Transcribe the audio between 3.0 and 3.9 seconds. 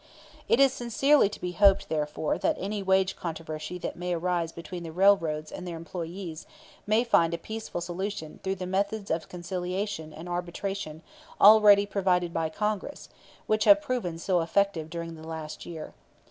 controversy